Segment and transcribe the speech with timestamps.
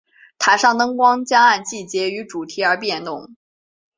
[0.39, 3.35] 塔上灯光将按季节与主题而变动。